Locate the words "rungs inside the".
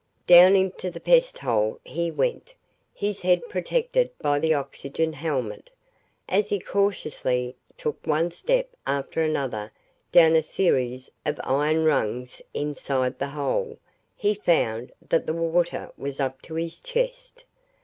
11.85-13.27